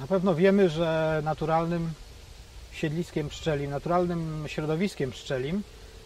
[0.00, 1.92] Na pewno wiemy, że naturalnym
[2.72, 5.62] siedliskiem pszczelim, naturalnym środowiskiem pszczelim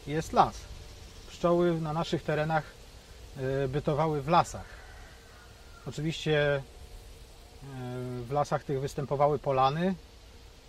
[0.06, 0.60] jest las.
[1.28, 2.64] Pszczoły na naszych terenach
[3.64, 4.64] y, bytowały w lasach.
[5.86, 6.62] Oczywiście y,
[8.24, 9.94] w lasach tych występowały polany.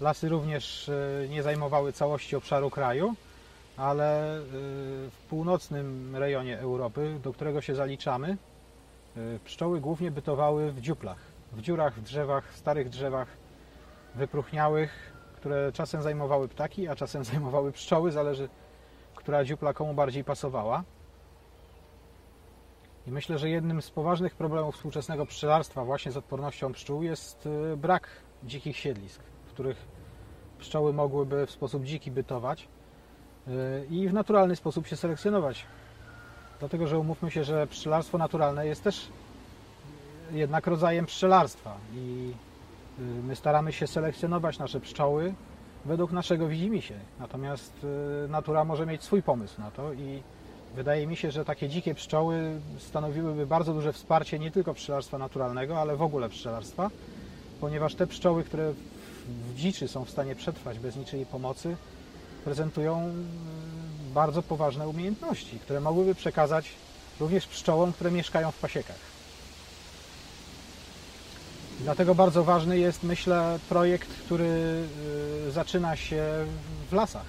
[0.02, 3.16] Lasy również y, nie zajmowały całości obszaru kraju,
[3.78, 4.40] ale
[5.12, 8.38] w północnym rejonie Europy, do którego się zaliczamy,
[9.46, 13.28] pszczoły głównie bytowały w dziuplach, w dziurach, w drzewach, w starych drzewach
[14.16, 18.50] wypróchniałych, które czasem zajmowały ptaki, a czasem zajmowały pszczoły, zależy,
[19.16, 20.84] która dziupla komu bardziej pasowała.
[23.08, 27.78] I myślę, że jednym z poważnych problemów współczesnego pszczelarstwa właśnie z odpornością pszczół jest y,
[27.78, 28.08] brak
[28.44, 29.78] dzikich siedlisk, w których
[30.60, 32.68] pszczoły mogłyby w sposób dziki bytować
[33.48, 33.52] y,
[33.90, 35.66] i w naturalny sposób się selekcjonować.
[36.60, 39.10] Dlatego, że umówmy się, że pszczelarstwo naturalne jest też
[40.32, 42.32] jednak rodzajem pszczelarstwa i
[43.00, 45.34] y, my staramy się selekcjonować nasze pszczoły
[45.86, 46.96] według naszego widzimisię.
[47.20, 47.74] Natomiast
[48.26, 50.24] y, natura może mieć swój pomysł na to i
[50.76, 55.82] wydaje mi się, że takie dzikie pszczoły stanowiłyby bardzo duże wsparcie nie tylko pszczelarstwa naturalnego,
[55.82, 56.90] ale w ogóle pszczelarstwa,
[57.62, 61.76] ponieważ te pszczoły, które w- dziczy są w stanie przetrwać bez niczyjej pomocy,
[62.46, 66.72] prezentują y, bardzo poważne umiejętności, które mogłyby przekazać
[67.20, 69.19] również pszczołom, które mieszkają w pasiekach.
[71.80, 74.46] Dlatego bardzo ważny jest, myślę, projekt, który
[75.48, 76.24] y, zaczyna się
[76.90, 77.26] w lasach.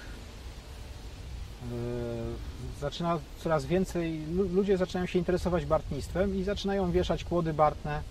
[1.71, 8.01] Y, Zaczyna coraz więcej, lu- ludzie zaczynają się interesować bartnictwem i zaczynają wieszać kłody bartne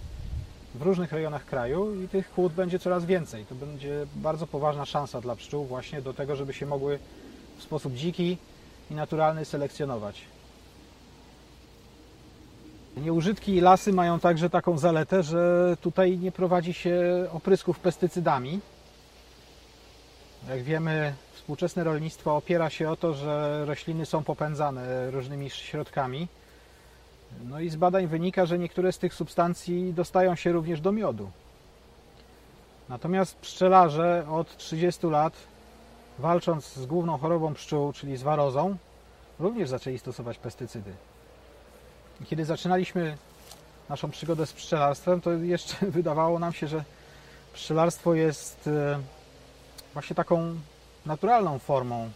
[0.75, 3.47] w różnych rejonach kraju i tych kłód będzie coraz więcej.
[3.47, 6.99] To będzie bardzo poważna szansa dla pszczół właśnie do tego, żeby się mogły
[7.59, 8.37] w sposób dziki
[8.91, 10.21] i naturalny selekcjonować.
[12.97, 18.61] Nieużytki lasy mają także taką zaletę, że tutaj nie prowadzi się oprysków pestycydami.
[20.49, 26.29] Jak wiemy, współczesne rolnictwo opiera się o to, że rośliny są popędzane różnymi środkami.
[27.45, 31.31] No i z badań wynika, że niektóre z tych substancji dostają się również do miodu.
[32.89, 35.33] Natomiast pszczelarze od 30 lat,
[36.19, 38.77] walcząc z główną chorobą pszczół, czyli z warozą,
[39.41, 40.93] również zaczęli stosować pestycydy.
[42.26, 43.16] Kiedy zaczynaliśmy
[43.88, 46.84] naszą przygodę z pszczelarstwem, to jeszcze wydawało nam się, że
[47.53, 49.00] pszczelarstwo jest e,
[49.92, 50.54] właśnie taką
[51.06, 52.10] naturalną formą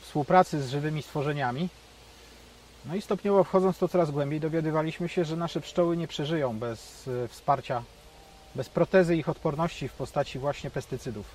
[0.00, 1.68] współpracy z żywymi stworzeniami.
[2.84, 7.08] No i stopniowo wchodząc to coraz głębiej, dowiadywaliśmy się, że nasze pszczoły nie przeżyją bez
[7.08, 7.82] e, wsparcia,
[8.54, 11.26] bez protezy ich odporności w postaci właśnie pestycydów.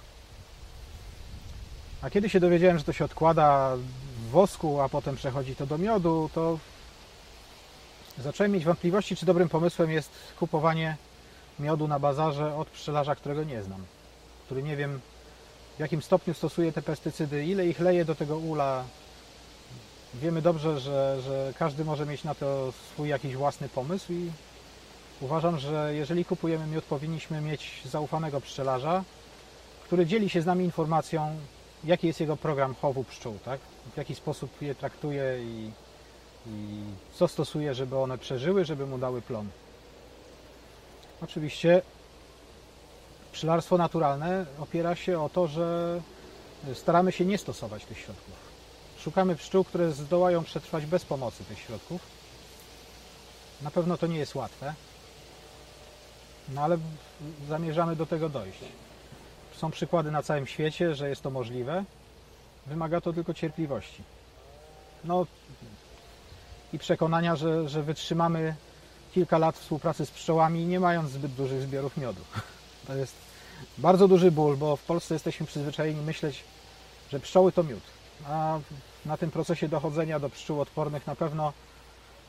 [2.02, 3.76] A kiedy się dowiedziałem, że to się odkłada
[4.18, 6.60] w wosku, a potem przechodzi to do miodu, to
[8.18, 10.98] zacząłem mieć wątpliwości, czy dobrym pomysłem jest kupowanie
[11.60, 13.86] miodu na bazarze od pszczelarza, którego nie znam,
[14.46, 15.00] który nie wiem
[15.78, 18.84] w jakim stopniu stosuje te pestycydy, ile ich leje do tego ula.
[20.14, 24.32] Wiemy dobrze, że, że każdy może mieć na to swój jakiś własny pomysł i
[25.22, 29.04] uważam, że jeżeli kupujemy miód, powinniśmy mieć zaufanego pszczelarza,
[29.84, 31.36] który dzieli się z nami informacją,
[31.84, 33.60] jaki jest jego program chowu pszczół, tak?
[33.94, 35.72] w jaki sposób je traktuje i,
[36.48, 36.84] i
[37.14, 39.50] co stosuje, żeby one przeżyły, żeby mu dały plon.
[41.22, 41.82] Oczywiście
[43.32, 46.00] pszczelarstwo naturalne opiera się o to, że
[46.74, 48.36] staramy się nie stosować tych środków.
[49.00, 52.02] Szukamy pszczół, które zdołają przetrwać bez pomocy tych środków.
[53.62, 54.74] Na pewno to nie jest łatwe,
[56.50, 56.78] no ale
[57.50, 58.60] zamierzamy do tego dojść.
[59.58, 61.84] Są przykłady na całym świecie, że jest to możliwe.
[62.68, 64.04] Wymaga to tylko cierpliwości.
[65.04, 65.26] No
[66.74, 68.56] i przekonania, że, że wytrzymamy
[69.14, 72.22] kilka lat współpracy z pszczołami, nie mając zbyt dużych zbiorów miodu.
[72.88, 73.16] To jest
[73.78, 76.44] bardzo duży ból, bo w Polsce jesteśmy przyzwyczajeni myśleć,
[77.12, 77.82] że pszczoły to miód.
[78.28, 78.60] A
[79.06, 81.54] na tym procesie dochodzenia do pszczół odpornych na pewno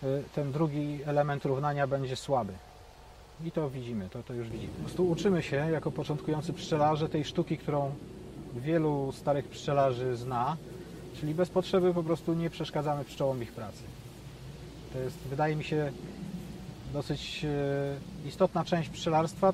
[0.03, 2.53] y, ten drugi element równania będzie słaby.
[3.45, 4.73] I to widzimy, to, to już widzimy.
[4.73, 7.95] Po prostu uczymy się jako początkujący pszczelarze tej sztuki, którą
[8.55, 10.57] wielu starych pszczelarzy zna,
[11.21, 13.83] czyli bez potrzeby po prostu nie przeszkadzamy pszczołom w ich pracy.
[14.95, 15.93] To jest, wydaje mi się,
[16.93, 17.45] dosyć
[18.25, 19.53] y, istotna część pszczelarstwa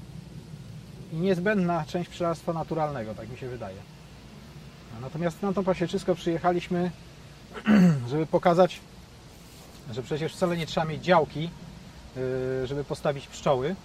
[1.13, 3.77] i niezbędna część pszczelarstwa naturalnego, tak mi się wydaje.
[5.01, 6.91] Natomiast na tą pasieczysko przyjechaliśmy,
[8.11, 8.81] żeby pokazać,
[9.93, 11.51] że przecież wcale nie trzeba mieć działki,
[12.17, 13.77] y, żeby postawić pszczoły,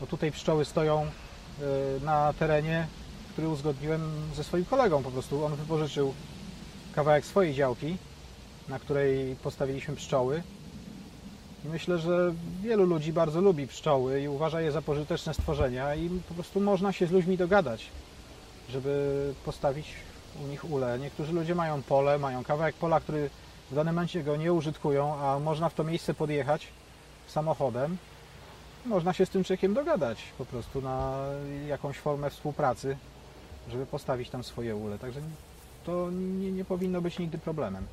[0.00, 2.86] bo tutaj pszczoły stoją y, na terenie,
[3.32, 5.02] który uzgodniłem ze swoim kolegą.
[5.02, 6.14] Po prostu on wypożyczył
[6.94, 7.96] kawałek swojej działki,
[8.68, 10.42] na której postawiliśmy pszczoły.
[11.64, 16.34] Myślę, że wielu ludzi bardzo lubi pszczoły i uważa je za pożyteczne stworzenia i po
[16.34, 17.86] prostu można się z ludźmi dogadać,
[18.70, 19.86] żeby postawić
[20.44, 20.98] u nich ule.
[20.98, 23.30] Niektórzy ludzie mają pole, mają kawałek pola, który
[23.70, 26.66] w danym momencie go nie użytkują, a można w to miejsce podjechać
[27.26, 27.96] samochodem.
[28.86, 31.24] Można się z tym człowiekiem dogadać po prostu na
[31.68, 32.96] jakąś formę współpracy,
[33.68, 34.98] żeby postawić tam swoje ule.
[34.98, 35.20] Także
[35.84, 37.86] to nie, nie powinno być nigdy problemem.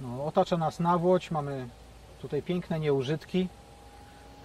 [0.00, 1.68] No, otacza nas nawłoć, mamy
[2.22, 3.48] tutaj piękne nieużytki.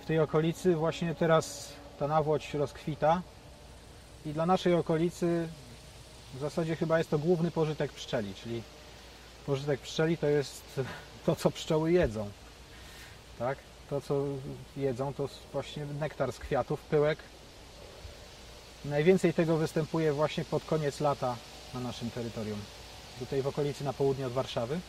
[0.01, 3.21] W tej okolicy właśnie teraz ta nawłoć rozkwita
[4.25, 5.47] i dla naszej okolicy
[6.33, 8.63] w zasadzie chyba jest to główny pożytek pszczeli, czyli
[9.45, 10.79] pożytek pszczeli to jest
[11.25, 12.29] to, co pszczoły jedzą.
[13.39, 13.57] Tak?
[13.89, 14.23] To, co
[14.77, 17.19] jedzą, to właśnie nektar z kwiatów, pyłek.
[18.85, 21.35] Najwięcej tego występuje właśnie pod koniec lata
[21.73, 22.59] na naszym terytorium.
[23.19, 24.79] Tutaj w okolicy na południe od Warszawy.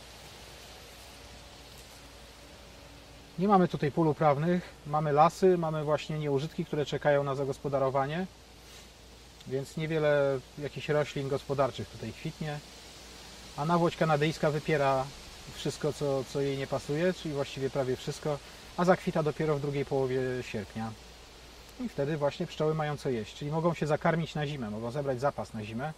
[3.39, 8.25] Nie mamy tutaj pól uprawnych, mamy lasy, mamy właśnie nieużytki, które czekają na zagospodarowanie,
[9.47, 12.59] więc niewiele jakichś roślin gospodarczych tutaj kwitnie,
[13.57, 15.05] a nawłoć kanadyjska wypiera
[15.53, 18.37] wszystko, co, co jej nie pasuje, czyli właściwie prawie wszystko,
[18.77, 20.91] a zakwita dopiero w drugiej połowie sierpnia.
[21.79, 25.19] I wtedy właśnie pszczoły mają co jeść, czyli mogą się zakarmić na zimę, mogą zebrać
[25.19, 25.93] zapas na zimę.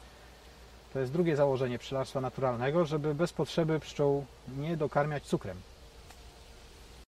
[0.93, 4.25] To jest drugie założenie pszczelarstwa naturalnego, żeby bez potrzeby pszczół
[4.57, 5.57] nie dokarmiać cukrem.